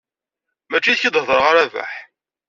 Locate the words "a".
1.47-1.51